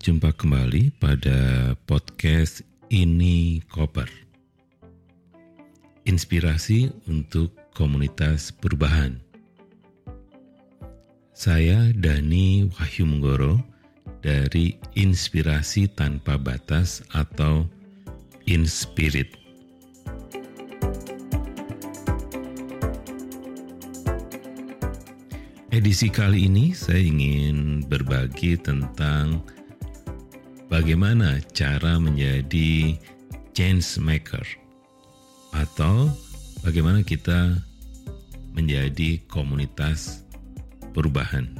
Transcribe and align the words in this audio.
Jumpa 0.00 0.32
kembali 0.32 0.96
pada 0.96 1.76
podcast 1.84 2.64
Ini 2.88 3.60
Koper. 3.68 4.08
Inspirasi 6.08 6.88
untuk 7.04 7.52
komunitas 7.76 8.48
perubahan. 8.48 9.20
Saya 11.36 11.92
Dani 11.92 12.64
Wahyu 12.72 13.04
Menggoro 13.04 13.60
dari 14.24 14.80
Inspirasi 14.96 15.92
Tanpa 15.92 16.40
Batas 16.40 17.04
atau 17.12 17.68
Inspirit. 18.48 19.36
Edisi 25.68 26.08
kali 26.08 26.48
ini 26.48 26.72
saya 26.72 27.04
ingin 27.04 27.84
berbagi 27.84 28.56
tentang 28.56 29.44
bagaimana 30.70 31.42
cara 31.50 31.98
menjadi 31.98 32.94
change 33.52 33.98
maker 33.98 34.46
atau 35.50 36.06
bagaimana 36.62 37.02
kita 37.02 37.58
menjadi 38.54 39.18
komunitas 39.26 40.22
perubahan. 40.94 41.50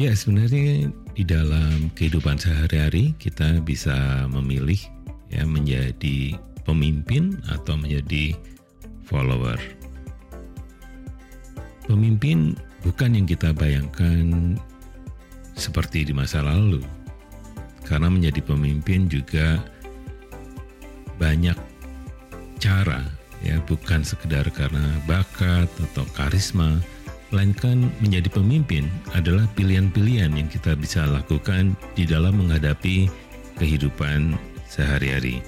Ya, 0.00 0.16
sebenarnya 0.16 0.88
di 1.12 1.24
dalam 1.28 1.92
kehidupan 1.92 2.40
sehari-hari 2.40 3.12
kita 3.20 3.60
bisa 3.60 4.24
memilih 4.32 4.80
ya 5.28 5.44
menjadi 5.44 6.40
pemimpin 6.64 7.36
atau 7.52 7.76
menjadi 7.76 8.32
follower. 9.04 9.79
Pemimpin 11.90 12.54
bukan 12.86 13.18
yang 13.18 13.26
kita 13.26 13.50
bayangkan 13.50 14.54
seperti 15.58 16.06
di 16.06 16.14
masa 16.14 16.38
lalu. 16.38 16.86
Karena 17.82 18.06
menjadi 18.06 18.38
pemimpin 18.46 19.10
juga 19.10 19.58
banyak 21.18 21.58
cara 22.62 23.02
ya, 23.42 23.58
bukan 23.66 24.06
sekedar 24.06 24.46
karena 24.54 25.02
bakat 25.10 25.66
atau 25.90 26.06
karisma, 26.14 26.78
melainkan 27.34 27.90
menjadi 27.98 28.30
pemimpin 28.30 28.86
adalah 29.10 29.50
pilihan-pilihan 29.58 30.30
yang 30.30 30.46
kita 30.46 30.78
bisa 30.78 31.10
lakukan 31.10 31.74
di 31.98 32.06
dalam 32.06 32.38
menghadapi 32.38 33.10
kehidupan 33.58 34.38
sehari-hari. 34.70 35.42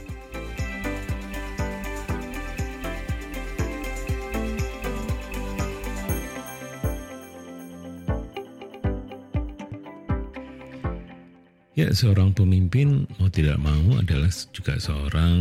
Seorang 11.93 12.33
pemimpin 12.33 13.05
mau 13.21 13.29
tidak 13.29 13.61
mau 13.61 14.01
adalah 14.01 14.33
juga 14.53 14.81
seorang 14.81 15.39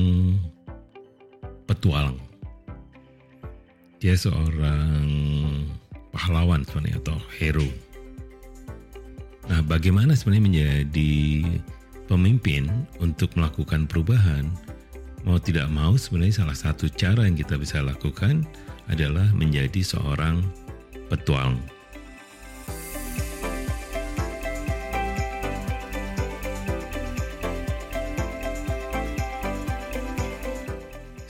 petualang. 1.66 2.20
Dia 4.04 4.18
seorang 4.20 5.08
pahlawan 6.12 6.68
sebenarnya 6.68 7.00
atau 7.00 7.18
hero. 7.40 7.70
Nah, 9.48 9.64
bagaimana 9.64 10.14
sebenarnya 10.14 10.46
menjadi 10.48 11.16
pemimpin 12.12 12.68
untuk 13.00 13.32
melakukan 13.40 13.88
perubahan, 13.88 14.52
mau 15.24 15.40
tidak 15.40 15.72
mau 15.72 15.96
sebenarnya 15.96 16.44
salah 16.44 16.58
satu 16.58 16.92
cara 16.92 17.26
yang 17.26 17.40
kita 17.40 17.56
bisa 17.56 17.80
lakukan 17.80 18.44
adalah 18.92 19.28
menjadi 19.32 19.80
seorang 19.80 20.44
petualang. 21.08 21.60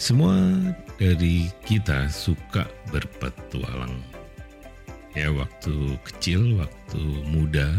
Semua 0.01 0.33
dari 0.97 1.45
kita 1.61 2.09
suka 2.09 2.65
berpetualang. 2.89 4.01
Ya 5.13 5.29
waktu 5.29 5.93
kecil, 6.01 6.57
waktu 6.57 7.21
muda, 7.29 7.69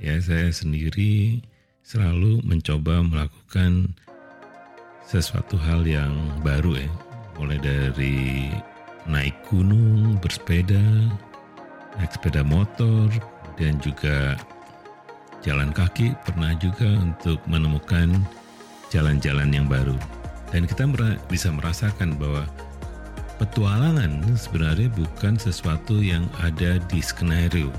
ya 0.00 0.16
saya 0.24 0.48
sendiri 0.48 1.44
selalu 1.84 2.40
mencoba 2.48 3.04
melakukan 3.04 3.92
sesuatu 5.04 5.60
hal 5.60 5.84
yang 5.84 6.16
baru 6.40 6.80
ya. 6.80 6.88
Mulai 7.36 7.60
dari 7.60 8.48
naik 9.04 9.36
gunung, 9.44 10.16
bersepeda, 10.24 10.80
naik 12.00 12.08
sepeda 12.08 12.40
motor, 12.40 13.12
dan 13.60 13.76
juga 13.84 14.32
jalan 15.44 15.76
kaki 15.76 16.16
pernah 16.24 16.56
juga 16.56 16.88
untuk 17.04 17.36
menemukan 17.44 18.16
jalan-jalan 18.88 19.52
yang 19.52 19.68
baru. 19.68 20.23
Dan 20.54 20.70
kita 20.70 20.86
bisa 21.26 21.50
merasakan 21.50 22.14
bahwa 22.14 22.46
petualangan 23.42 24.22
sebenarnya 24.38 24.86
bukan 24.94 25.34
sesuatu 25.34 25.98
yang 25.98 26.30
ada 26.38 26.78
di 26.86 27.02
skenario. 27.02 27.74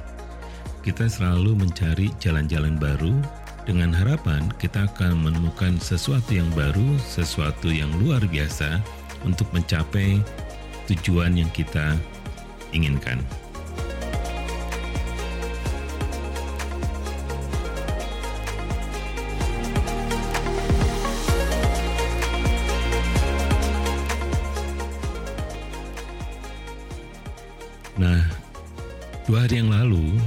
Kita 0.83 1.07
selalu 1.07 1.55
mencari 1.55 2.11
jalan-jalan 2.19 2.75
baru 2.75 3.15
dengan 3.63 3.89
harapan 3.95 4.45
kita 4.61 4.85
akan 4.91 5.25
menemukan 5.25 5.79
sesuatu 5.81 6.35
yang 6.35 6.51
baru, 6.53 6.99
sesuatu 7.01 7.71
yang 7.71 7.89
luar 7.97 8.21
biasa 8.27 8.83
untuk 9.25 9.49
mencapai 9.55 10.21
tujuan 10.85 11.33
yang 11.33 11.49
kita 11.49 11.97
inginkan. 12.75 13.17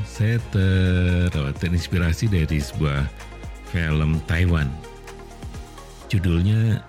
Saya 0.09 0.41
ter, 0.49 1.29
terinspirasi 1.61 2.33
dari 2.33 2.59
sebuah 2.59 3.05
film 3.69 4.17
Taiwan. 4.25 4.73
Judulnya 6.09 6.81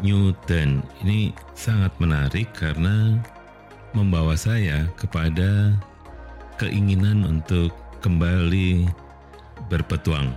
Newton. 0.00 0.80
Ini 1.02 1.34
sangat 1.58 1.90
menarik 1.98 2.48
karena 2.54 3.18
membawa 3.92 4.38
saya 4.38 4.86
kepada 4.96 5.74
keinginan 6.56 7.26
untuk 7.26 7.74
kembali 8.00 8.86
berpetuang. 9.66 10.30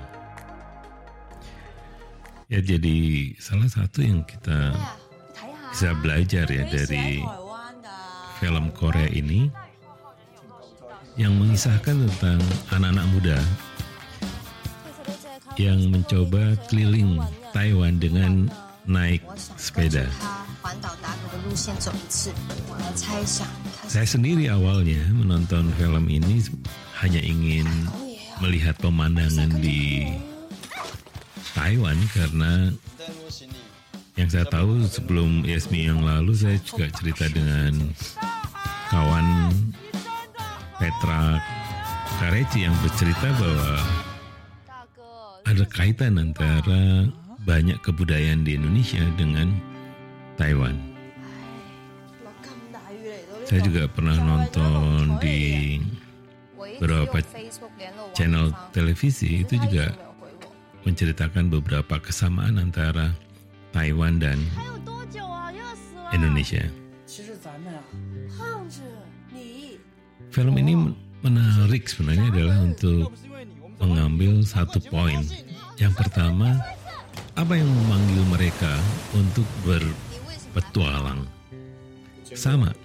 Ya 2.46 2.62
jadi 2.62 3.34
salah 3.42 3.70
satu 3.70 4.06
yang 4.06 4.22
kita 4.26 4.74
bisa 5.74 5.98
belajar 5.98 6.46
ya 6.46 6.64
dari 6.70 7.26
film 8.38 8.70
Korea 8.76 9.10
ini 9.10 9.50
yang 11.16 11.32
mengisahkan 11.40 11.96
tentang 11.96 12.40
anak-anak 12.76 13.08
muda 13.16 13.40
yang 15.56 15.80
mencoba 15.88 16.60
keliling 16.68 17.24
Taiwan 17.56 17.96
dengan 17.96 18.52
naik 18.84 19.24
sepeda. 19.56 20.04
Saya 23.88 24.08
sendiri 24.08 24.52
awalnya 24.52 25.00
menonton 25.16 25.72
film 25.80 26.06
ini 26.12 26.44
hanya 27.00 27.22
ingin 27.24 27.68
melihat 28.44 28.76
pemandangan 28.84 29.48
di 29.64 30.12
Taiwan 31.56 31.96
karena 32.12 32.76
yang 34.20 34.28
saya 34.28 34.44
tahu 34.48 34.84
sebelum 34.92 35.48
Yasmi 35.48 35.88
yang 35.88 36.04
lalu 36.04 36.36
saya 36.36 36.60
juga 36.60 36.92
cerita 36.92 37.32
dengan 37.32 37.92
kawan 38.92 39.52
Petra 40.76 41.40
Kareci 42.20 42.68
yang 42.68 42.76
bercerita 42.84 43.28
bahwa 43.40 43.76
ada 45.46 45.64
kaitan 45.72 46.20
antara 46.20 47.08
banyak 47.46 47.78
kebudayaan 47.86 48.44
di 48.44 48.58
Indonesia 48.58 49.04
dengan 49.16 49.54
Taiwan. 50.36 50.76
Saya 53.46 53.62
juga 53.62 53.86
pernah 53.86 54.18
nonton 54.18 55.22
di 55.22 55.78
beberapa 56.82 57.22
channel 58.18 58.50
televisi 58.74 59.46
itu 59.46 59.56
juga 59.62 59.94
menceritakan 60.82 61.54
beberapa 61.54 62.02
kesamaan 62.02 62.58
antara 62.58 63.14
Taiwan 63.70 64.18
dan 64.18 64.42
Indonesia. 66.10 66.66
Film 70.36 70.60
ini 70.60 70.76
menarik 71.24 71.88
sebenarnya 71.88 72.28
adalah 72.28 72.68
untuk 72.68 73.08
mengambil 73.80 74.44
satu 74.44 74.84
poin. 74.92 75.24
Yang 75.80 75.96
pertama, 75.96 76.60
apa 77.40 77.56
yang 77.56 77.72
memanggil 77.72 78.20
mereka 78.28 78.76
untuk 79.16 79.48
berpetualang? 79.64 81.24
Sama, 82.36 82.76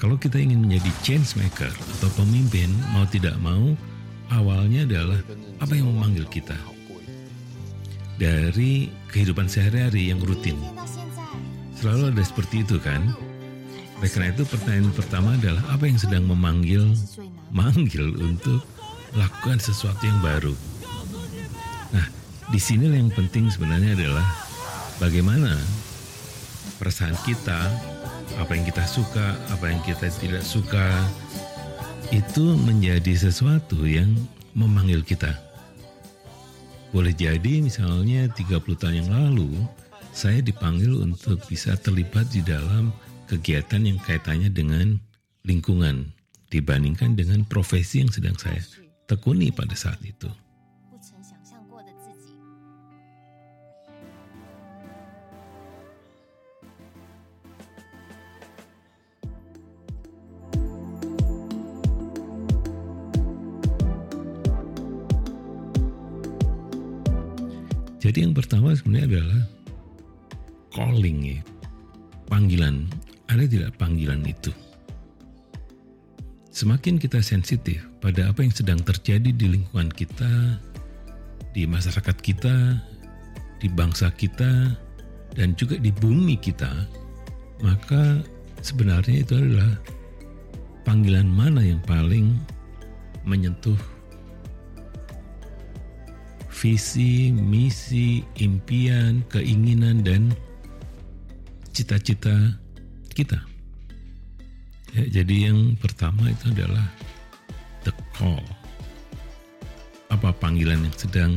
kalau 0.00 0.16
kita 0.16 0.40
ingin 0.40 0.64
menjadi 0.64 0.88
change 1.04 1.36
maker 1.36 1.68
atau 2.00 2.08
pemimpin, 2.16 2.72
mau 2.96 3.04
tidak 3.04 3.36
mau, 3.36 3.76
awalnya 4.32 4.88
adalah 4.88 5.20
apa 5.60 5.76
yang 5.76 5.92
memanggil 5.92 6.24
kita 6.32 6.56
dari 8.16 8.88
kehidupan 9.12 9.44
sehari-hari 9.44 10.08
yang 10.08 10.24
rutin. 10.24 10.56
Selalu 11.76 12.16
ada 12.16 12.24
seperti 12.24 12.64
itu 12.64 12.80
kan? 12.80 13.12
Oleh 14.00 14.10
karena 14.10 14.34
itu 14.34 14.44
pertanyaan 14.44 14.90
pertama 14.92 15.38
adalah 15.38 15.62
apa 15.70 15.84
yang 15.86 15.98
sedang 15.98 16.24
memanggil, 16.26 16.92
manggil 17.54 18.14
untuk 18.18 18.60
lakukan 19.14 19.62
sesuatu 19.62 20.02
yang 20.02 20.18
baru. 20.20 20.54
Nah, 21.94 22.06
di 22.50 22.58
sini 22.58 22.90
yang 22.90 23.14
penting 23.14 23.46
sebenarnya 23.48 23.94
adalah 23.94 24.26
bagaimana 24.98 25.54
perasaan 26.82 27.14
kita, 27.22 27.70
apa 28.34 28.50
yang 28.52 28.66
kita 28.66 28.84
suka, 28.84 29.38
apa 29.54 29.64
yang 29.70 29.80
kita 29.86 30.10
tidak 30.18 30.42
suka, 30.42 30.90
itu 32.10 32.58
menjadi 32.66 33.30
sesuatu 33.30 33.86
yang 33.86 34.10
memanggil 34.52 35.06
kita. 35.06 35.32
Boleh 36.94 37.10
jadi 37.10 37.58
misalnya 37.58 38.30
30 38.30 38.78
tahun 38.78 38.96
yang 39.02 39.10
lalu, 39.10 39.50
saya 40.14 40.38
dipanggil 40.38 40.94
untuk 40.94 41.42
bisa 41.50 41.74
terlibat 41.74 42.30
di 42.30 42.38
dalam 42.42 42.94
kegiatan 43.34 43.82
yang 43.82 43.98
kaitannya 43.98 44.46
dengan 44.54 45.02
lingkungan 45.42 46.14
dibandingkan 46.54 47.18
dengan 47.18 47.42
profesi 47.42 47.98
yang 47.98 48.14
sedang 48.14 48.38
saya 48.38 48.62
tekuni 49.10 49.50
pada 49.50 49.74
saat 49.74 49.98
itu. 50.06 50.30
Jadi 68.04 68.20
yang 68.20 68.36
pertama 68.36 68.68
sebenarnya 68.76 69.16
adalah 69.16 69.42
calling 70.76 71.18
ya, 71.24 71.40
panggilan. 72.28 72.84
Ada 73.28 73.44
tidak 73.48 73.72
panggilan 73.80 74.20
itu? 74.24 74.52
Semakin 76.54 77.02
kita 77.02 77.18
sensitif 77.18 77.82
pada 77.98 78.30
apa 78.30 78.46
yang 78.46 78.54
sedang 78.54 78.78
terjadi 78.78 79.34
di 79.34 79.58
lingkungan 79.58 79.90
kita, 79.90 80.60
di 81.50 81.66
masyarakat 81.66 82.16
kita, 82.22 82.78
di 83.58 83.66
bangsa 83.66 84.12
kita, 84.14 84.70
dan 85.34 85.58
juga 85.58 85.74
di 85.82 85.90
bumi 85.90 86.38
kita, 86.38 86.70
maka 87.58 88.22
sebenarnya 88.62 89.26
itu 89.26 89.34
adalah 89.34 89.74
panggilan 90.86 91.26
mana 91.26 91.64
yang 91.64 91.82
paling 91.82 92.38
menyentuh 93.26 93.80
visi, 96.54 97.34
misi, 97.34 98.22
impian, 98.38 99.26
keinginan, 99.28 100.06
dan 100.06 100.30
cita-cita 101.74 102.56
kita. 103.14 103.38
Ya, 104.94 105.22
jadi 105.22 105.50
yang 105.50 105.78
pertama 105.78 106.26
itu 106.26 106.50
adalah 106.50 106.86
the 107.86 107.94
call. 108.14 108.42
Apa 110.10 110.34
panggilan 110.34 110.82
yang 110.82 110.96
sedang 110.98 111.32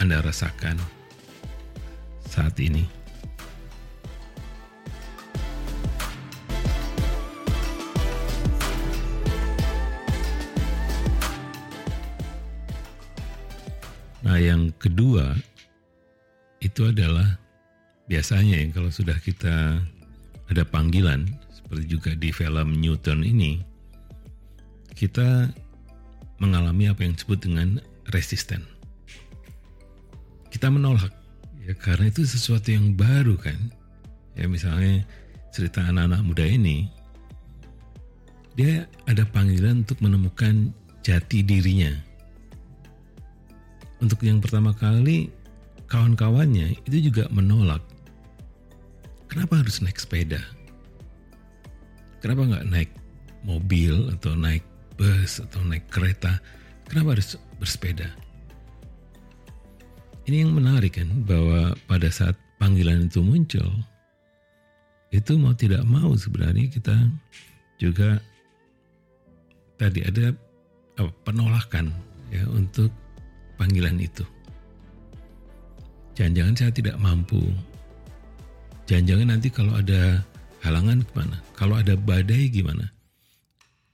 Anda 0.00 0.24
rasakan 0.24 0.80
saat 2.28 2.56
ini? 2.60 2.84
Nah, 14.26 14.42
yang 14.42 14.74
kedua 14.76 15.38
itu 16.60 16.82
adalah 16.84 17.38
biasanya 18.10 18.60
yang 18.60 18.74
kalau 18.74 18.92
sudah 18.92 19.16
kita 19.22 19.80
ada 20.50 20.62
panggilan 20.62 21.26
seperti 21.50 21.84
juga 21.90 22.10
di 22.14 22.30
film 22.30 22.78
Newton 22.78 23.26
ini 23.26 23.62
kita 24.96 25.50
mengalami 26.40 26.88
apa 26.88 27.04
yang 27.04 27.12
disebut 27.16 27.38
dengan 27.44 27.80
resisten. 28.12 28.64
Kita 30.48 30.72
menolak 30.72 31.12
ya 31.66 31.74
karena 31.76 32.08
itu 32.08 32.24
sesuatu 32.24 32.72
yang 32.72 32.96
baru 32.96 33.36
kan. 33.36 33.58
Ya 34.36 34.48
misalnya 34.48 35.04
cerita 35.52 35.84
anak-anak 35.84 36.20
muda 36.24 36.44
ini 36.44 36.88
dia 38.56 38.88
ada 39.04 39.24
panggilan 39.28 39.84
untuk 39.84 40.00
menemukan 40.00 40.72
jati 41.04 41.44
dirinya 41.44 41.92
untuk 44.00 44.20
yang 44.24 44.44
pertama 44.44 44.76
kali 44.76 45.32
kawan-kawannya 45.88 46.76
itu 46.84 47.08
juga 47.12 47.28
menolak. 47.32 47.80
Kenapa 49.36 49.60
harus 49.60 49.84
naik 49.84 50.00
sepeda? 50.00 50.40
Kenapa 52.24 52.48
nggak 52.48 52.72
naik 52.72 52.90
mobil 53.44 54.08
atau 54.16 54.32
naik 54.32 54.64
bus 54.96 55.44
atau 55.44 55.60
naik 55.60 55.84
kereta? 55.92 56.40
Kenapa 56.88 57.20
harus 57.20 57.36
bersepeda? 57.60 58.08
Ini 60.24 60.40
yang 60.40 60.56
menarik 60.56 60.96
kan 60.96 61.12
bahwa 61.28 61.76
pada 61.84 62.08
saat 62.08 62.32
panggilan 62.56 63.12
itu 63.12 63.20
muncul, 63.20 63.68
itu 65.12 65.32
mau 65.36 65.52
tidak 65.52 65.84
mau 65.84 66.16
sebenarnya 66.16 66.72
kita 66.72 66.96
juga 67.76 68.16
tadi 69.76 70.00
ada 70.00 70.32
apa, 70.96 71.12
penolakan 71.28 71.92
ya 72.32 72.48
untuk 72.48 72.88
panggilan 73.60 74.00
itu. 74.00 74.24
Jangan-jangan 76.16 76.56
saya 76.56 76.72
tidak 76.72 76.96
mampu. 76.96 77.52
Jangan-jangan 78.86 79.28
nanti 79.34 79.48
kalau 79.50 79.74
ada 79.74 80.22
halangan 80.62 81.02
gimana? 81.02 81.36
Kalau 81.58 81.74
ada 81.74 81.98
badai 81.98 82.46
gimana? 82.46 82.86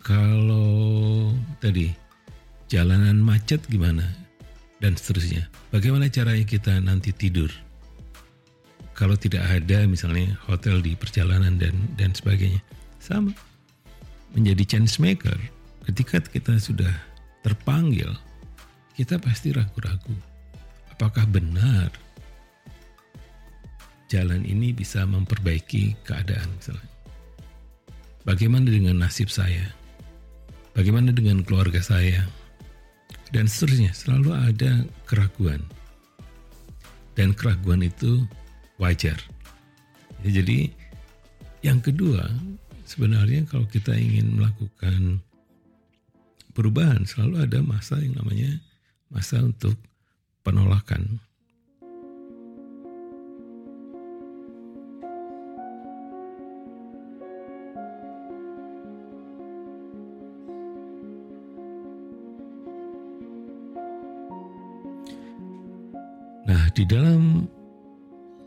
Kalau 0.05 1.33
tadi 1.65 1.89
jalanan 2.69 3.17
macet 3.25 3.65
gimana? 3.73 4.05
Dan 4.83 4.99
seterusnya. 4.99 5.49
Bagaimana 5.73 6.11
caranya 6.13 6.43
kita 6.45 6.77
nanti 6.83 7.15
tidur? 7.15 7.49
Kalau 8.93 9.17
tidak 9.17 9.49
ada 9.49 9.89
misalnya 9.89 10.37
hotel 10.45 10.85
di 10.85 10.93
perjalanan 10.93 11.57
dan 11.57 11.73
dan 11.97 12.13
sebagainya. 12.13 12.61
Sama. 13.01 13.33
Menjadi 14.37 14.77
chance 14.77 15.01
maker 15.01 15.39
ketika 15.89 16.21
kita 16.21 16.61
sudah 16.61 16.93
terpanggil 17.41 18.13
kita 18.93 19.17
pasti 19.17 19.57
ragu-ragu. 19.57 20.13
Apakah 20.93 21.25
benar 21.25 22.02
jalan 24.13 24.45
ini 24.45 24.77
bisa 24.77 25.09
memperbaiki 25.09 26.05
keadaan 26.05 26.45
misalnya? 26.61 26.91
Bagaimana 28.29 28.69
dengan 28.69 29.01
nasib 29.01 29.33
saya? 29.33 29.73
Bagaimana 30.77 31.17
dengan 31.17 31.41
keluarga 31.41 31.81
saya? 31.81 32.29
Dan 33.33 33.49
seterusnya, 33.49 33.97
selalu 33.97 34.31
ada 34.37 34.85
keraguan. 35.09 35.65
Dan 37.17 37.33
keraguan 37.33 37.81
itu 37.81 38.29
wajar. 38.77 39.17
Jadi 40.21 40.69
yang 41.65 41.81
kedua, 41.81 42.29
sebenarnya 42.85 43.49
kalau 43.49 43.65
kita 43.65 43.97
ingin 43.97 44.37
melakukan 44.37 45.25
perubahan, 46.53 47.09
selalu 47.09 47.49
ada 47.49 47.59
masa 47.65 47.97
yang 47.99 48.21
namanya 48.21 48.61
masa 49.09 49.41
untuk 49.41 49.75
penolakan. 50.45 51.19
Di 66.73 66.89
dalam 66.89 67.45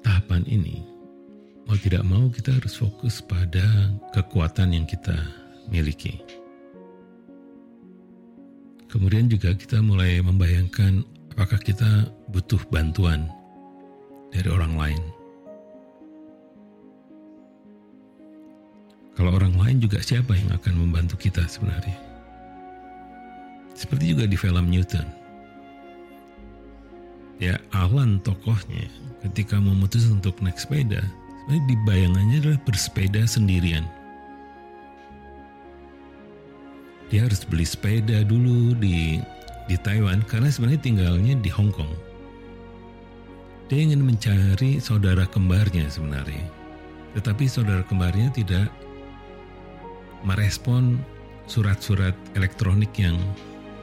tahapan 0.01 0.41
ini, 0.49 0.81
mau 1.69 1.77
tidak 1.77 2.01
mau 2.05 2.25
kita 2.33 2.57
harus 2.57 2.73
fokus 2.73 3.21
pada 3.21 3.93
kekuatan 4.17 4.73
yang 4.73 4.85
kita 4.89 5.13
miliki. 5.69 6.17
Kemudian 8.89 9.29
juga 9.29 9.53
kita 9.53 9.81
mulai 9.81 10.23
membayangkan 10.25 11.05
apakah 11.37 11.59
kita 11.61 12.09
butuh 12.33 12.61
bantuan 12.73 13.29
dari 14.33 14.49
orang 14.49 14.73
lain. 14.73 15.03
Kalau 19.15 19.31
orang 19.31 19.55
lain 19.55 19.77
juga 19.79 20.01
siapa 20.01 20.35
yang 20.35 20.49
akan 20.51 20.73
membantu 20.75 21.15
kita 21.15 21.45
sebenarnya? 21.45 21.95
Seperti 23.75 24.15
juga 24.15 24.25
di 24.27 24.35
film 24.39 24.67
Newton. 24.71 25.24
Ya, 27.35 27.59
Alan 27.75 28.23
tokohnya 28.23 28.87
ketika 29.27 29.59
memutuskan 29.59 30.23
untuk 30.23 30.39
naik 30.39 30.55
sepeda, 30.55 31.03
sebenarnya 31.43 31.63
di 31.67 31.75
bayangannya 31.83 32.37
adalah 32.39 32.61
bersepeda 32.63 33.27
sendirian. 33.27 33.83
Dia 37.11 37.27
harus 37.27 37.43
beli 37.45 37.67
sepeda 37.67 38.23
dulu 38.23 38.73
di 38.79 39.19
di 39.65 39.75
Taiwan 39.81 40.21
karena 40.25 40.49
sebenarnya 40.49 40.81
tinggalnya 40.81 41.33
di 41.37 41.49
Hong 41.51 41.73
Kong. 41.73 41.91
Dia 43.65 43.81
ingin 43.81 44.05
mencari 44.05 44.77
saudara 44.77 45.25
kembarnya 45.25 45.89
sebenarnya. 45.89 46.45
Tetapi 47.17 47.49
saudara 47.49 47.81
kembarnya 47.81 48.29
tidak 48.29 48.69
merespon 50.21 51.01
surat-surat 51.49 52.13
elektronik 52.37 52.93
yang 52.97 53.17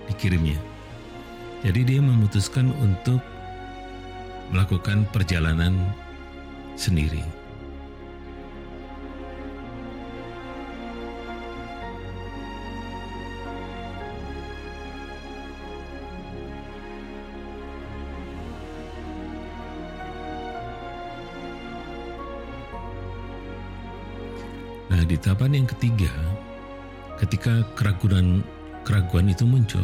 dikirimnya. 0.06 0.58
Jadi 1.62 1.94
dia 1.94 2.00
memutuskan 2.02 2.74
untuk 2.82 3.22
melakukan 4.52 5.08
perjalanan 5.10 5.72
sendiri. 6.76 7.24
Nah, 24.92 25.00
di 25.08 25.16
tahapan 25.16 25.64
yang 25.64 25.68
ketiga, 25.72 26.12
ketika 27.16 27.64
keraguan 27.72 28.44
keraguan 28.84 29.32
itu 29.32 29.48
muncul, 29.48 29.82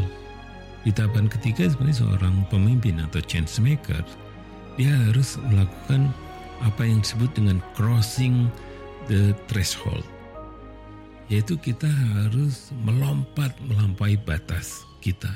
di 0.85 0.93
tahapan 0.93 1.33
ketiga 1.33 1.65
sebenarnya 1.65 2.05
seorang 2.05 2.45
pemimpin 2.53 3.01
atau 3.01 3.25
change 3.25 3.57
maker 3.65 4.05
dia 4.79 4.95
harus 5.11 5.35
melakukan 5.51 6.15
apa 6.63 6.87
yang 6.87 7.03
disebut 7.03 7.35
dengan 7.35 7.59
crossing 7.75 8.47
the 9.11 9.35
threshold. 9.51 10.07
Yaitu 11.27 11.59
kita 11.61 11.91
harus 11.91 12.71
melompat 12.87 13.53
melampaui 13.67 14.17
batas 14.23 14.87
kita. 15.03 15.29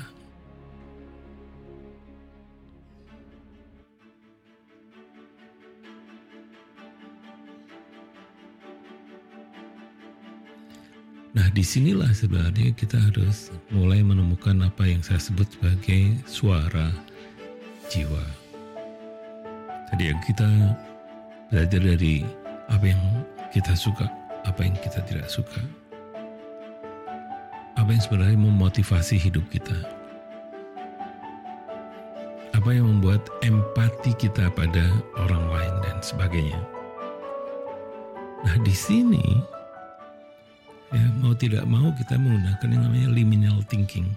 Nah, 11.33 11.49
di 11.49 11.65
sinilah 11.65 12.13
sebenarnya 12.13 12.77
kita 12.77 12.95
harus 12.95 13.49
mulai 13.73 14.05
menemukan 14.05 14.69
apa 14.69 14.85
yang 14.85 15.01
saya 15.01 15.17
sebut 15.17 15.49
sebagai 15.49 16.15
suara 16.29 16.93
jiwa. 17.89 18.42
Tadi 19.93 20.09
yang 20.09 20.25
kita 20.25 20.49
belajar 21.53 21.77
dari 21.77 22.25
apa 22.65 22.81
yang 22.81 23.03
kita 23.53 23.77
suka, 23.77 24.09
apa 24.41 24.65
yang 24.65 24.73
kita 24.81 25.05
tidak 25.05 25.29
suka. 25.29 25.61
Apa 27.77 27.93
yang 27.93 28.01
sebenarnya 28.01 28.41
memotivasi 28.41 29.21
hidup 29.21 29.45
kita. 29.53 29.77
Apa 32.57 32.73
yang 32.73 32.89
membuat 32.89 33.21
empati 33.45 34.17
kita 34.17 34.49
pada 34.57 34.81
orang 35.13 35.45
lain 35.53 35.75
dan 35.85 36.01
sebagainya. 36.01 36.57
Nah, 38.49 38.57
di 38.65 38.73
sini 38.73 39.21
ya 40.89 41.05
mau 41.21 41.37
tidak 41.37 41.69
mau 41.69 41.93
kita 41.93 42.17
menggunakan 42.17 42.65
yang 42.65 42.81
namanya 42.81 43.09
liminal 43.13 43.61
thinking. 43.69 44.09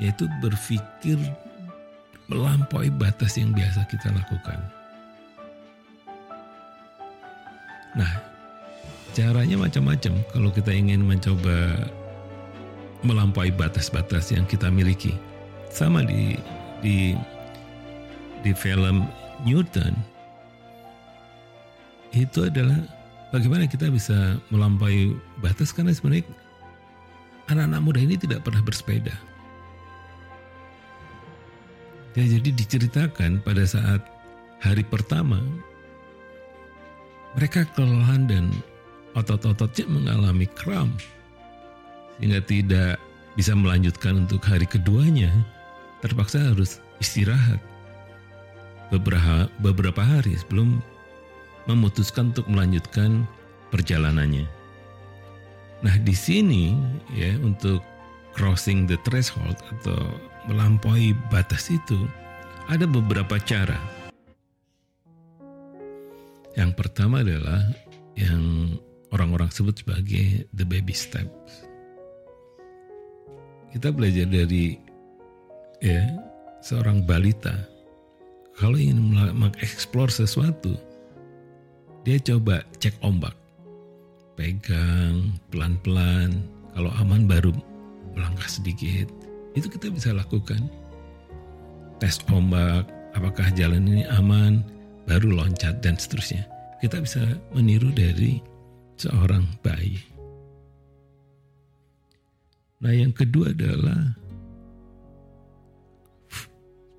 Yaitu 0.00 0.32
berpikir 0.40 1.20
melampaui 2.28 2.88
batas 2.88 3.36
yang 3.36 3.52
biasa 3.52 3.84
kita 3.88 4.08
lakukan. 4.12 4.58
Nah, 7.94 8.10
caranya 9.14 9.60
macam-macam 9.60 10.18
kalau 10.34 10.50
kita 10.50 10.74
ingin 10.74 11.04
mencoba 11.04 11.86
melampaui 13.04 13.52
batas-batas 13.54 14.32
yang 14.32 14.48
kita 14.48 14.72
miliki. 14.72 15.14
Sama 15.70 16.02
di 16.02 16.34
di 16.80 17.14
di 18.42 18.52
film 18.52 19.06
Newton 19.44 19.94
itu 22.14 22.46
adalah 22.46 22.78
bagaimana 23.34 23.66
kita 23.66 23.90
bisa 23.90 24.38
melampaui 24.48 25.18
batas 25.42 25.74
karena 25.74 25.90
sebenarnya 25.90 26.26
anak-anak 27.50 27.80
muda 27.82 28.00
ini 28.00 28.14
tidak 28.16 28.46
pernah 28.46 28.62
bersepeda. 28.62 29.33
Ya, 32.14 32.22
jadi 32.22 32.54
diceritakan 32.54 33.42
pada 33.42 33.66
saat 33.66 33.98
hari 34.62 34.86
pertama 34.86 35.42
mereka 37.34 37.66
kelelahan 37.74 38.30
dan 38.30 38.54
otot-ototnya 39.18 39.90
mengalami 39.90 40.46
kram 40.54 40.94
sehingga 42.16 42.38
tidak 42.46 43.02
bisa 43.34 43.50
melanjutkan 43.58 44.22
untuk 44.22 44.38
hari 44.46 44.62
keduanya 44.62 45.34
terpaksa 45.98 46.54
harus 46.54 46.78
istirahat 47.02 47.58
beberapa 48.94 49.50
beberapa 49.58 49.98
hari 49.98 50.38
sebelum 50.38 50.78
memutuskan 51.66 52.30
untuk 52.30 52.46
melanjutkan 52.46 53.26
perjalanannya. 53.74 54.46
Nah, 55.82 55.96
di 56.00 56.14
sini 56.14 56.78
ya 57.10 57.34
untuk 57.42 57.82
crossing 58.34 58.84
the 58.90 58.98
threshold 59.06 59.56
atau 59.78 59.98
melampaui 60.50 61.16
batas 61.30 61.70
itu 61.70 62.10
ada 62.68 62.84
beberapa 62.84 63.38
cara. 63.40 63.78
Yang 66.54 66.70
pertama 66.78 67.22
adalah 67.22 67.62
yang 68.14 68.74
orang-orang 69.10 69.50
sebut 69.50 69.82
sebagai 69.82 70.46
the 70.54 70.66
baby 70.66 70.94
steps. 70.94 71.66
Kita 73.74 73.90
belajar 73.90 74.30
dari 74.30 74.78
ya 75.82 76.06
seorang 76.62 77.02
balita 77.02 77.54
kalau 78.54 78.78
ingin 78.78 79.12
mengeksplor 79.34 80.06
sesuatu 80.06 80.78
dia 82.06 82.22
coba 82.22 82.62
cek 82.78 82.94
ombak 83.02 83.34
pegang 84.38 85.34
pelan-pelan 85.50 86.46
kalau 86.72 86.90
aman 87.02 87.26
baru 87.26 87.50
melangkah 88.14 88.48
sedikit 88.48 89.10
itu 89.54 89.70
kita 89.70 89.90
bisa 89.90 90.10
lakukan. 90.10 90.66
Tes 92.02 92.18
ombak, 92.26 92.90
apakah 93.14 93.46
jalan 93.54 93.86
ini 93.86 94.02
aman, 94.10 94.66
baru 95.06 95.30
loncat 95.30 95.78
dan 95.78 95.94
seterusnya. 95.94 96.42
Kita 96.82 96.98
bisa 96.98 97.22
meniru 97.54 97.94
dari 97.94 98.42
seorang 98.98 99.46
bayi. 99.62 100.02
Nah 102.82 102.92
yang 102.92 103.14
kedua 103.14 103.54
adalah 103.54 104.12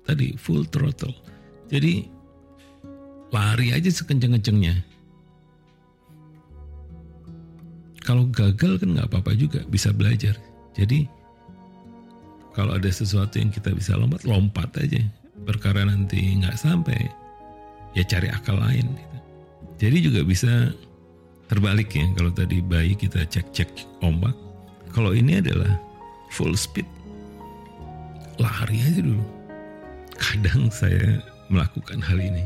tadi 0.08 0.34
full 0.34 0.66
throttle. 0.66 1.14
Jadi 1.70 2.08
lari 3.30 3.70
aja 3.76 3.90
sekenceng-kencengnya. 3.92 4.74
Kalau 8.06 8.26
gagal 8.30 8.82
kan 8.82 8.94
nggak 8.94 9.10
apa-apa 9.10 9.34
juga, 9.34 9.60
bisa 9.66 9.90
belajar. 9.90 10.38
Jadi 10.76 11.08
kalau 12.52 12.76
ada 12.76 12.88
sesuatu 12.88 13.36
yang 13.40 13.48
kita 13.52 13.72
bisa 13.72 13.96
lompat, 13.96 14.24
lompat 14.28 14.70
aja. 14.80 15.00
Perkara 15.44 15.84
nanti 15.84 16.36
nggak 16.40 16.56
sampai, 16.56 16.96
ya 17.92 18.04
cari 18.04 18.28
akal 18.28 18.56
lain. 18.60 18.84
Gitu. 18.84 19.18
Jadi 19.76 19.96
juga 20.08 20.20
bisa 20.24 20.72
terbalik 21.48 21.92
ya. 21.92 22.04
Kalau 22.16 22.32
tadi 22.32 22.60
bayi 22.64 22.96
kita 22.96 23.24
cek-cek 23.28 23.68
ombak, 24.00 24.32
kalau 24.92 25.12
ini 25.12 25.40
adalah 25.40 25.76
full 26.32 26.56
speed, 26.56 26.88
lari 28.40 28.80
aja 28.80 29.00
dulu. 29.04 29.24
Kadang 30.16 30.72
saya 30.72 31.20
melakukan 31.52 32.00
hal 32.00 32.16
ini. 32.20 32.44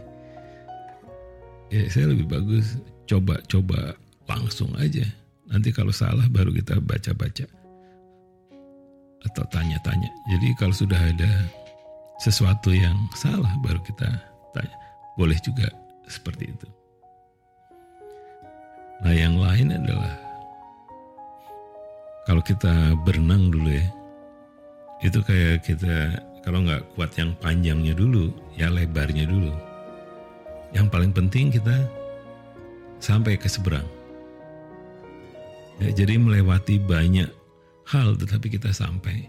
Ya 1.71 1.87
saya 1.87 2.11
lebih 2.11 2.27
bagus 2.27 2.83
coba-coba 3.07 3.95
langsung 4.27 4.75
aja. 4.75 5.07
Nanti 5.47 5.71
kalau 5.71 5.95
salah 5.95 6.27
baru 6.27 6.51
kita 6.51 6.83
baca-baca 6.83 7.60
atau 9.27 9.45
tanya-tanya. 9.53 10.09
Jadi 10.33 10.57
kalau 10.57 10.73
sudah 10.73 10.97
ada 10.97 11.33
sesuatu 12.21 12.73
yang 12.73 12.97
salah 13.17 13.53
baru 13.65 13.81
kita 13.85 14.09
tanya. 14.53 14.77
Boleh 15.17 15.37
juga 15.41 15.69
seperti 16.09 16.53
itu. 16.53 16.69
Nah 19.01 19.15
yang 19.17 19.41
lain 19.41 19.73
adalah 19.73 20.13
kalau 22.29 22.45
kita 22.45 22.95
berenang 23.03 23.49
dulu 23.49 23.73
ya, 23.73 23.87
itu 25.01 25.19
kayak 25.25 25.65
kita 25.65 26.21
kalau 26.45 26.65
nggak 26.65 26.85
kuat 26.97 27.13
yang 27.17 27.33
panjangnya 27.41 27.97
dulu, 27.97 28.29
ya 28.57 28.69
lebarnya 28.69 29.25
dulu. 29.25 29.53
Yang 30.77 30.87
paling 30.93 31.13
penting 31.17 31.49
kita 31.49 31.89
sampai 33.01 33.41
ke 33.41 33.49
seberang. 33.49 33.89
Ya, 35.81 36.05
jadi 36.05 36.21
melewati 36.21 36.77
banyak 36.85 37.40
hal 37.91 38.15
tetapi 38.15 38.55
kita 38.55 38.71
sampai. 38.71 39.27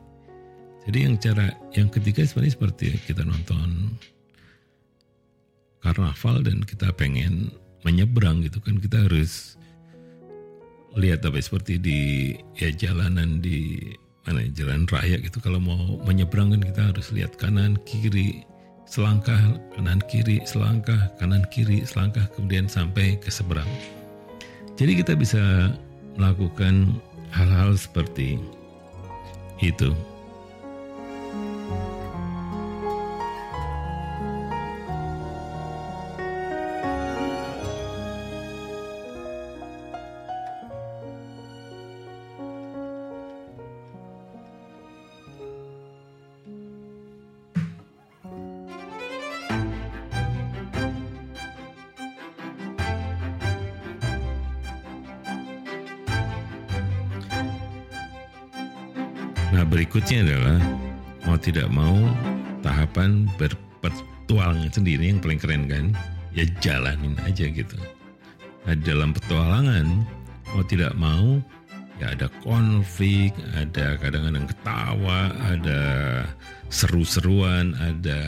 Jadi 0.85 0.97
yang 1.05 1.15
cara 1.17 1.53
yang 1.77 1.89
ketiga 1.89 2.25
sebenarnya 2.25 2.57
seperti 2.57 2.85
kita 3.05 3.21
nonton 3.25 3.97
karnaval 5.81 6.45
dan 6.45 6.61
kita 6.65 6.93
pengen 6.93 7.49
menyeberang 7.81 8.45
gitu 8.45 8.61
kan 8.61 8.77
kita 8.77 9.09
harus 9.09 9.57
lihat 10.93 11.25
apa 11.25 11.41
seperti 11.41 11.81
di 11.81 11.99
ya 12.57 12.69
jalanan 12.69 13.41
di 13.41 13.81
mana 14.21 14.45
jalan 14.53 14.85
raya 14.85 15.17
gitu 15.17 15.41
kalau 15.41 15.57
mau 15.57 15.97
menyeberang 16.05 16.53
kan 16.53 16.61
kita 16.61 16.81
harus 16.93 17.09
lihat 17.09 17.33
kanan 17.41 17.79
kiri 17.89 18.45
selangkah 18.85 19.39
kanan 19.73 19.97
kiri 20.05 20.43
selangkah 20.45 21.09
kanan 21.17 21.41
kiri 21.49 21.81
selangkah 21.81 22.29
kemudian 22.37 22.69
sampai 22.69 23.17
ke 23.17 23.33
seberang 23.33 23.69
jadi 24.77 25.01
kita 25.01 25.17
bisa 25.17 25.73
melakukan 26.19 27.01
hal-hal 27.31 27.73
seperti 27.75 28.37
itu. 29.63 29.95
Nah 59.51 59.67
berikutnya 59.67 60.23
adalah 60.23 60.59
mau 61.27 61.37
tidak 61.37 61.67
mau 61.67 61.95
tahapan 62.63 63.27
berpetualangan 63.35 64.71
sendiri 64.71 65.11
yang 65.11 65.19
paling 65.19 65.37
keren 65.37 65.67
kan 65.67 65.85
ya 66.31 66.47
jalanin 66.63 67.19
aja 67.27 67.51
gitu. 67.51 67.75
Nah 68.63 68.75
dalam 68.79 69.11
petualangan 69.11 70.07
mau 70.55 70.63
tidak 70.63 70.95
mau 70.95 71.43
ya 71.99 72.15
ada 72.15 72.31
konflik, 72.41 73.35
ada 73.53 73.99
kadang-kadang 73.99 74.47
ketawa, 74.49 75.35
ada 75.45 75.81
seru-seruan, 76.71 77.75
ada 77.77 78.21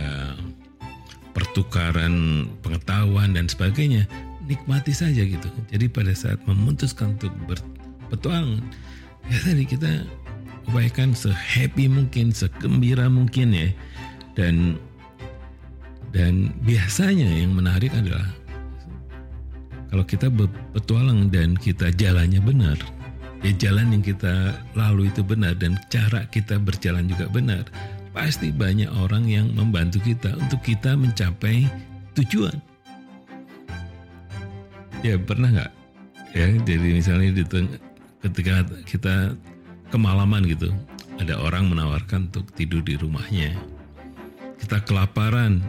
pertukaran 1.33 2.45
pengetahuan 2.61 3.33
dan 3.33 3.47
sebagainya. 3.49 4.05
Nikmati 4.43 4.91
saja 4.91 5.23
gitu. 5.23 5.47
Jadi 5.71 5.87
pada 5.87 6.11
saat 6.11 6.37
memutuskan 6.43 7.15
untuk 7.15 7.31
berpetualangan, 7.47 8.59
ya 9.31 9.39
tadi 9.39 9.63
kita 9.63 10.03
upayakan 10.69 11.11
sehappy 11.11 11.91
mungkin, 11.91 12.31
segembira 12.31 13.07
mungkin 13.11 13.51
ya. 13.51 13.69
Dan 14.33 14.77
dan 16.13 16.53
biasanya 16.61 17.25
yang 17.25 17.57
menarik 17.57 17.89
adalah 17.93 18.25
kalau 19.89 20.05
kita 20.05 20.29
berpetualang 20.29 21.29
dan 21.29 21.53
kita 21.57 21.93
jalannya 21.93 22.41
benar, 22.41 22.77
ya 23.45 23.53
jalan 23.57 23.93
yang 23.93 24.03
kita 24.05 24.57
lalu 24.73 25.09
itu 25.09 25.21
benar 25.21 25.53
dan 25.57 25.77
cara 25.89 26.25
kita 26.29 26.57
berjalan 26.57 27.05
juga 27.05 27.29
benar, 27.29 27.65
pasti 28.13 28.49
banyak 28.49 28.89
orang 28.89 29.25
yang 29.29 29.49
membantu 29.53 30.01
kita 30.01 30.33
untuk 30.37 30.61
kita 30.65 30.97
mencapai 30.97 31.65
tujuan. 32.17 32.57
Ya 35.05 35.17
pernah 35.19 35.49
nggak? 35.49 35.71
Ya 36.33 36.45
jadi 36.65 36.87
misalnya 36.97 37.29
di 37.37 37.43
ketika 38.23 38.65
kita 38.89 39.37
kemalaman 39.93 40.41
gitu. 40.49 40.73
Ada 41.21 41.37
orang 41.37 41.69
menawarkan 41.69 42.33
untuk 42.33 42.49
tidur 42.57 42.81
di 42.81 42.97
rumahnya. 42.97 43.53
Kita 44.57 44.81
kelaparan. 44.81 45.61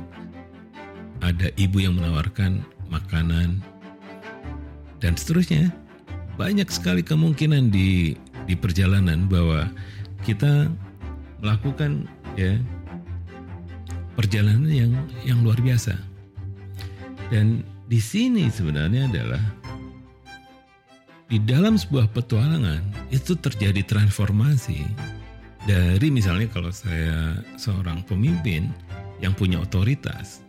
Ada 1.21 1.53
ibu 1.61 1.85
yang 1.85 2.01
menawarkan 2.01 2.65
makanan 2.89 3.61
dan 5.05 5.13
seterusnya. 5.21 5.69
Banyak 6.41 6.73
sekali 6.73 7.05
kemungkinan 7.05 7.69
di 7.69 8.17
di 8.49 8.55
perjalanan 8.57 9.29
bahwa 9.29 9.69
kita 10.25 10.73
melakukan 11.45 12.09
ya 12.41 12.57
perjalanan 14.17 14.73
yang 14.73 14.93
yang 15.29 15.45
luar 15.45 15.61
biasa. 15.61 15.97
Dan 17.29 17.65
di 17.89 18.01
sini 18.01 18.49
sebenarnya 18.49 19.09
adalah 19.09 19.64
di 21.29 21.41
dalam 21.41 21.81
sebuah 21.81 22.13
petualangan 22.13 23.09
itu 23.11 23.35
terjadi 23.39 23.81
transformasi. 23.85 24.85
Dari 25.65 26.13
misalnya 26.13 26.53
kalau 26.53 26.69
saya 26.69 27.41
seorang 27.57 28.05
pemimpin 28.05 28.69
yang 29.25 29.33
punya 29.33 29.65
otoritas 29.65 30.45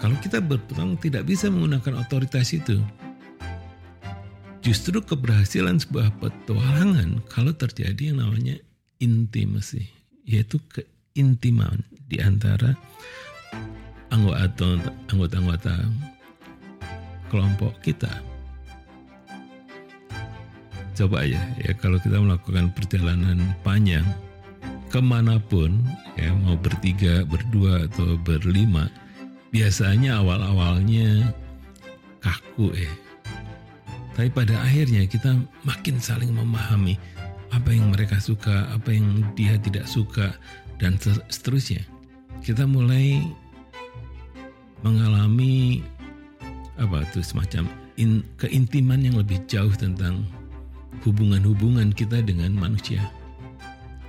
kalau 0.00 0.16
kita 0.16 0.40
berpetualang 0.40 0.96
tidak 0.96 1.28
bisa 1.28 1.52
menggunakan 1.52 2.00
otoritas 2.00 2.56
itu. 2.56 2.80
Justru 4.64 5.04
keberhasilan 5.04 5.76
sebuah 5.76 6.16
petualangan 6.20 7.20
kalau 7.28 7.52
terjadi 7.52 8.12
yang 8.12 8.24
namanya 8.24 8.56
intimasi 9.00 9.88
yaitu 10.24 10.56
keintiman 10.72 11.84
di 12.08 12.20
antara 12.20 12.76
anggota-anggota 14.12 15.74
kelompok 17.32 17.72
kita 17.80 18.12
coba 21.00 21.24
aja 21.24 21.40
ya 21.56 21.72
kalau 21.80 21.96
kita 21.96 22.20
melakukan 22.20 22.68
perjalanan 22.76 23.40
panjang 23.64 24.04
ke 24.92 25.00
mana 25.00 25.40
pun 25.40 25.80
ya 26.20 26.28
mau 26.44 26.60
bertiga 26.60 27.24
berdua 27.24 27.88
atau 27.88 28.20
berlima 28.20 28.92
biasanya 29.50 30.22
awal-awalnya 30.22 31.34
kaku 32.20 32.74
ya. 32.74 32.92
Tapi 34.14 34.28
pada 34.30 34.60
akhirnya 34.60 35.06
kita 35.08 35.32
makin 35.64 35.96
saling 35.96 36.30
memahami 36.34 37.00
apa 37.50 37.70
yang 37.72 37.90
mereka 37.90 38.20
suka 38.20 38.68
apa 38.70 38.92
yang 38.92 39.24
dia 39.34 39.56
tidak 39.58 39.88
suka 39.88 40.36
dan 40.78 41.00
seterusnya. 41.30 41.82
Kita 42.44 42.68
mulai 42.68 43.24
mengalami 44.84 45.80
apa 46.80 47.04
tuh 47.12 47.24
semacam 47.24 47.68
in, 48.00 48.24
keintiman 48.40 49.00
yang 49.00 49.16
lebih 49.16 49.40
jauh 49.48 49.72
tentang 49.76 50.24
hubungan-hubungan 51.04 51.92
kita 51.96 52.20
dengan 52.24 52.52
manusia. 52.52 53.00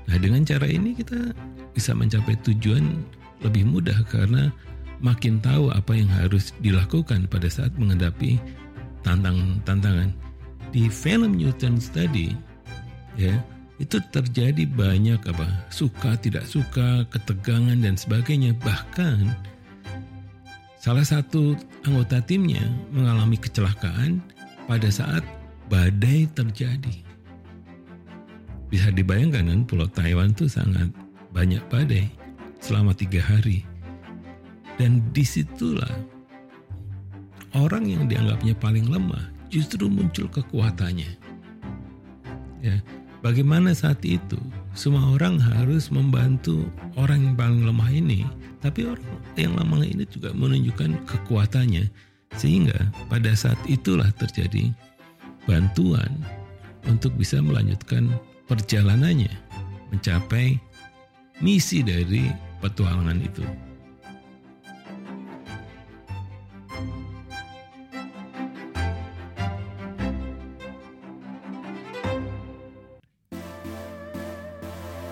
Nah, 0.07 0.17
dengan 0.19 0.43
cara 0.43 0.67
ini 0.67 0.91
kita 0.97 1.31
bisa 1.71 1.95
mencapai 1.95 2.35
tujuan 2.43 2.99
lebih 3.41 3.63
mudah 3.63 3.95
karena 4.11 4.51
makin 5.01 5.41
tahu 5.41 5.73
apa 5.73 5.97
yang 5.97 6.11
harus 6.11 6.53
dilakukan 6.61 7.25
pada 7.31 7.47
saat 7.49 7.73
menghadapi 7.79 8.37
tantang-tantangan. 9.01 10.13
Di 10.71 10.87
film 10.87 11.35
Newton 11.35 11.83
Study, 11.83 12.31
ya, 13.19 13.35
itu 13.81 13.97
terjadi 14.13 14.69
banyak 14.69 15.19
apa 15.25 15.67
suka 15.73 16.13
tidak 16.21 16.45
suka 16.45 17.01
ketegangan 17.09 17.81
dan 17.81 17.97
sebagainya 17.97 18.53
bahkan 18.61 19.33
salah 20.77 21.01
satu 21.01 21.57
anggota 21.89 22.21
timnya 22.21 22.61
mengalami 22.93 23.41
kecelakaan 23.41 24.21
pada 24.69 24.87
saat 24.93 25.25
badai 25.71 26.27
terjadi. 26.35 26.95
Bisa 28.67 28.91
dibayangkan 28.91 29.47
kan 29.47 29.61
Pulau 29.63 29.87
Taiwan 29.87 30.35
itu 30.35 30.51
sangat 30.51 30.91
banyak 31.31 31.63
badai 31.71 32.11
selama 32.59 32.91
tiga 32.91 33.23
hari. 33.23 33.63
Dan 34.75 34.99
di 35.15 35.23
situlah 35.23 35.91
orang 37.55 37.87
yang 37.87 38.03
dianggapnya 38.11 38.55
paling 38.59 38.91
lemah 38.91 39.31
justru 39.47 39.87
muncul 39.87 40.27
kekuatannya. 40.27 41.11
Ya, 42.59 42.77
bagaimana 43.23 43.71
saat 43.71 44.03
itu 44.03 44.39
semua 44.75 45.03
orang 45.15 45.39
harus 45.39 45.87
membantu 45.91 46.67
orang 46.99 47.31
yang 47.31 47.35
paling 47.35 47.63
lemah 47.67 47.91
ini, 47.91 48.27
tapi 48.63 48.87
orang 48.87 49.07
yang 49.35 49.55
lemah 49.55 49.83
ini 49.83 50.03
juga 50.07 50.31
menunjukkan 50.35 51.07
kekuatannya 51.07 51.87
sehingga 52.39 52.91
pada 53.11 53.35
saat 53.35 53.59
itulah 53.67 54.07
terjadi 54.15 54.71
bantuan 55.49 56.09
untuk 56.85 57.13
bisa 57.17 57.41
melanjutkan 57.41 58.09
perjalanannya 58.49 59.31
mencapai 59.91 60.57
misi 61.41 61.81
dari 61.81 62.29
petualangan 62.61 63.19
itu. 63.21 63.45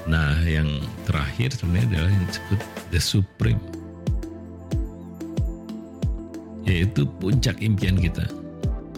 Nah, 0.10 0.42
yang 0.42 0.82
terakhir 1.06 1.54
sebenarnya 1.54 2.02
adalah 2.02 2.10
yang 2.10 2.26
disebut 2.26 2.60
the 2.90 2.98
supreme, 2.98 3.62
yaitu 6.66 7.06
puncak 7.22 7.62
impian 7.62 7.94
kita 7.94 8.26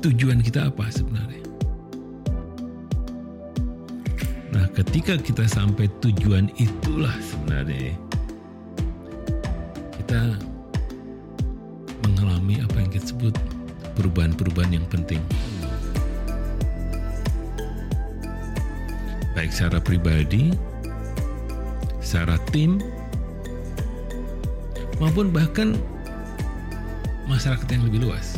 tujuan 0.02 0.42
kita 0.42 0.74
apa 0.74 0.90
sebenarnya. 0.90 1.46
Nah, 4.52 4.66
ketika 4.74 5.16
kita 5.16 5.46
sampai 5.46 5.88
tujuan 6.02 6.50
itulah 6.58 7.14
sebenarnya 7.22 7.94
kita 10.02 10.36
mengalami 12.04 12.60
apa 12.60 12.82
yang 12.82 12.90
kita 12.90 13.14
sebut 13.14 13.38
perubahan-perubahan 13.94 14.82
yang 14.82 14.88
penting. 14.90 15.22
Baik 19.38 19.54
secara 19.56 19.80
pribadi, 19.80 20.52
secara 22.04 22.36
tim, 22.52 22.82
maupun 25.00 25.32
bahkan 25.32 25.80
masyarakat 27.32 27.64
yang 27.72 27.88
lebih 27.88 28.10
luas. 28.10 28.36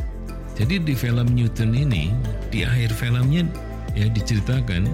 Jadi 0.54 0.78
di 0.86 0.94
film 0.94 1.34
Newton 1.34 1.74
ini, 1.74 2.13
di 2.54 2.62
akhir 2.62 2.94
filmnya 2.94 3.50
ya 3.98 4.06
diceritakan 4.10 4.86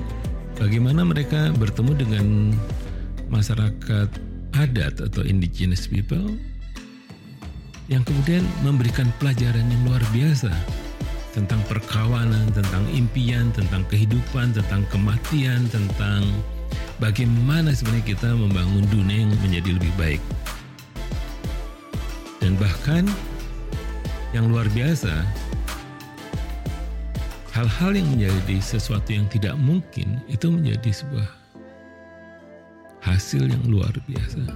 bagaimana 0.55 1.03
mereka 1.03 1.51
bertemu 1.55 1.91
dengan 1.99 2.25
masyarakat 3.27 4.09
adat 4.55 5.03
atau 5.03 5.21
indigenous 5.23 5.87
people 5.87 6.35
yang 7.91 8.05
kemudian 8.05 8.45
memberikan 8.63 9.07
pelajaran 9.17 9.65
yang 9.67 9.81
luar 9.83 10.03
biasa 10.15 10.51
tentang 11.33 11.61
perkawanan, 11.69 12.49
tentang 12.55 12.83
impian, 12.93 13.49
tentang 13.53 13.85
kehidupan, 13.91 14.53
tentang 14.53 14.81
kematian, 14.89 15.65
tentang 15.69 16.25
bagaimana 16.97 17.73
sebenarnya 17.73 18.15
kita 18.15 18.29
membangun 18.33 18.85
dunia 18.89 19.25
yang 19.25 19.33
menjadi 19.41 19.69
lebih 19.77 19.93
baik. 19.97 20.21
Dan 22.39 22.55
bahkan 22.55 23.03
yang 24.33 24.49
luar 24.49 24.69
biasa, 24.73 25.25
hal-hal 27.59 27.91
yang 27.91 28.07
menjadi 28.15 28.63
sesuatu 28.63 29.11
yang 29.11 29.27
tidak 29.27 29.59
mungkin 29.59 30.23
itu 30.31 30.47
menjadi 30.47 30.95
sebuah 30.95 31.27
hasil 33.03 33.51
yang 33.51 33.63
luar 33.67 33.91
biasa. 34.07 34.47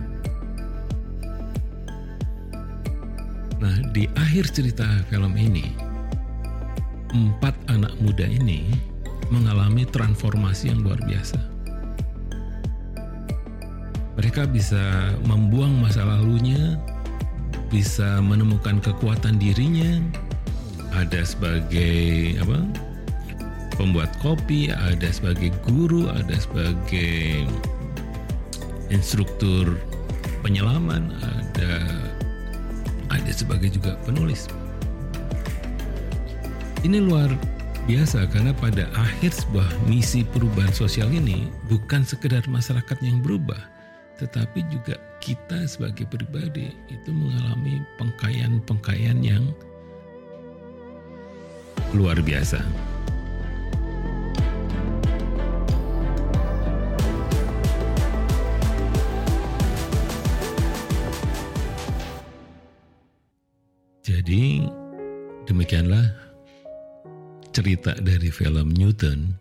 Nah, 3.60 3.76
di 3.92 4.08
akhir 4.16 4.56
cerita 4.56 4.88
film 5.12 5.36
ini, 5.36 5.76
empat 7.12 7.52
anak 7.68 7.92
muda 8.00 8.24
ini 8.24 8.72
mengalami 9.28 9.84
transformasi 9.84 10.72
yang 10.72 10.80
luar 10.88 11.00
biasa. 11.04 11.44
Mereka 14.16 14.48
bisa 14.48 15.12
membuang 15.28 15.76
masa 15.76 16.08
lalunya, 16.08 16.80
bisa 17.68 18.24
menemukan 18.24 18.80
kekuatan 18.80 19.36
dirinya, 19.44 20.00
ada 20.96 21.20
sebagai 21.28 22.40
apa? 22.40 22.83
Pembuat 23.76 24.14
kopi, 24.22 24.70
ada 24.70 25.10
sebagai 25.10 25.50
guru, 25.66 26.10
ada 26.10 26.36
sebagai 26.38 27.46
instruktur 28.94 29.78
penyelaman, 30.46 31.10
ada 31.24 31.82
ada 33.10 33.32
sebagai 33.34 33.74
juga 33.74 33.98
penulis. 34.04 34.50
Ini 36.84 37.00
luar 37.00 37.32
biasa 37.88 38.28
karena 38.32 38.52
pada 38.56 38.88
akhir 38.96 39.32
sebuah 39.32 39.68
misi 39.88 40.28
perubahan 40.28 40.72
sosial 40.72 41.12
ini 41.12 41.48
bukan 41.72 42.04
sekedar 42.04 42.44
masyarakat 42.48 42.98
yang 43.00 43.24
berubah, 43.24 43.60
tetapi 44.20 44.68
juga 44.68 45.00
kita 45.24 45.64
sebagai 45.64 46.04
pribadi 46.12 46.76
itu 46.92 47.10
mengalami 47.12 47.80
pengkayaan-pengkayaan 47.96 49.24
yang 49.24 49.44
luar 51.96 52.20
biasa. 52.20 52.60
Jadi 64.24 64.64
demikianlah 65.52 66.08
cerita 67.52 67.92
dari 68.00 68.32
film 68.32 68.72
Newton 68.72 69.36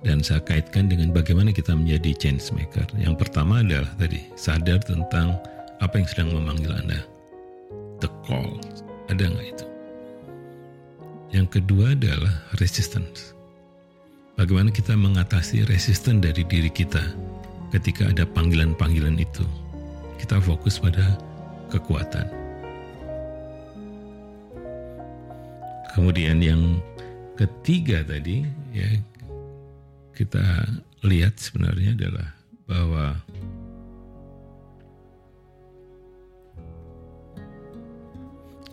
dan 0.00 0.24
saya 0.24 0.40
kaitkan 0.40 0.88
dengan 0.88 1.12
bagaimana 1.12 1.52
kita 1.52 1.76
menjadi 1.76 2.16
change 2.16 2.48
maker. 2.56 2.88
Yang 2.96 3.20
pertama 3.20 3.60
adalah 3.60 3.92
tadi 4.00 4.24
sadar 4.32 4.80
tentang 4.80 5.36
apa 5.84 6.00
yang 6.00 6.08
sedang 6.08 6.32
memanggil 6.32 6.72
Anda. 6.72 7.04
The 8.00 8.08
call. 8.24 8.56
Ada 9.12 9.36
nggak 9.36 9.48
itu? 9.52 9.66
Yang 11.36 11.60
kedua 11.60 11.92
adalah 11.92 12.40
resistance. 12.56 13.36
Bagaimana 14.40 14.72
kita 14.72 14.96
mengatasi 14.96 15.68
resistance 15.68 16.24
dari 16.24 16.40
diri 16.48 16.72
kita 16.72 17.04
ketika 17.68 18.08
ada 18.08 18.24
panggilan-panggilan 18.24 19.20
itu. 19.20 19.44
Kita 20.16 20.40
fokus 20.40 20.80
pada 20.80 21.20
kekuatan. 21.68 22.45
Kemudian 25.96 26.44
yang 26.44 26.76
ketiga 27.40 28.04
tadi 28.04 28.44
ya 28.76 28.84
kita 30.12 30.44
lihat 31.00 31.40
sebenarnya 31.40 31.96
adalah 31.96 32.28
bahwa 32.68 33.16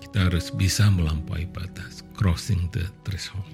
kita 0.03 0.27
harus 0.27 0.51
bisa 0.51 0.91
melampaui 0.91 1.47
batas, 1.55 2.03
crossing 2.19 2.67
the 2.75 2.83
threshold. 3.07 3.47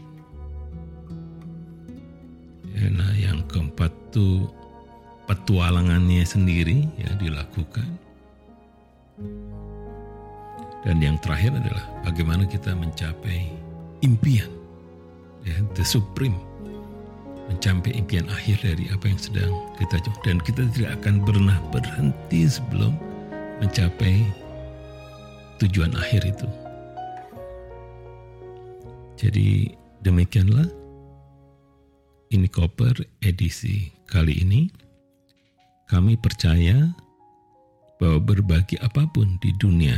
Ya, 2.73 2.89
nah 2.89 3.13
yang 3.13 3.45
keempat 3.53 3.93
tuh 4.09 4.49
petualangannya 5.29 6.25
sendiri 6.25 6.89
ya 6.97 7.13
dilakukan. 7.21 7.85
Dan 10.79 11.03
yang 11.03 11.19
terakhir 11.19 11.53
adalah 11.59 11.85
bagaimana 12.07 12.47
kita 12.47 12.71
mencapai 12.71 13.58
impian, 14.01 14.49
ya, 15.43 15.55
the 15.75 15.83
supreme, 15.83 16.35
mencapai 17.49 17.97
impian 17.97 18.29
akhir 18.29 18.61
dari 18.61 18.85
apa 18.93 19.05
yang 19.09 19.19
sedang 19.19 19.51
kita 19.81 19.97
coba. 20.05 20.17
Dan 20.23 20.37
kita 20.43 20.61
tidak 20.75 20.91
akan 21.01 21.15
pernah 21.25 21.57
berhenti 21.73 22.45
sebelum 22.45 22.93
mencapai 23.59 24.23
tujuan 25.59 25.91
akhir 25.97 26.23
itu. 26.29 26.47
Jadi 29.19 29.75
demikianlah 29.99 30.63
ini 32.31 32.47
koper 32.47 32.95
edisi 33.19 33.91
kali 34.07 34.39
ini. 34.39 34.71
Kami 35.89 36.15
percaya 36.21 36.93
bahwa 37.99 38.21
berbagi 38.21 38.77
apa 38.79 39.09
pun 39.09 39.35
di 39.43 39.51
dunia 39.57 39.97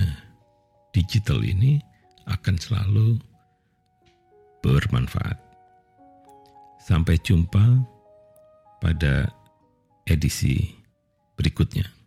digital 0.95 1.43
ini 1.43 1.77
akan 2.25 2.55
selalu 2.57 3.19
bermanfaat. 4.61 5.37
Sampai 6.81 7.21
jumpa 7.21 7.85
pada 8.81 9.29
edisi 10.09 10.73
berikutnya. 11.37 12.00